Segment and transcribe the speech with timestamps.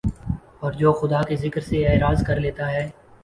[0.59, 2.89] اور جو خدا کے ذکر سے اعراض کر لیتا ہے